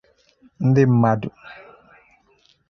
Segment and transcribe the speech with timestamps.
[0.67, 1.29] ndị mmadụ